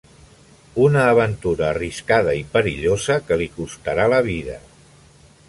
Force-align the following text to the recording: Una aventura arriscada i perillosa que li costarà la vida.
Una 0.85 1.03
aventura 1.09 1.67
arriscada 1.73 2.33
i 2.39 2.41
perillosa 2.57 3.19
que 3.29 3.39
li 3.43 3.49
costarà 3.61 4.09
la 4.17 4.25
vida. 4.31 4.59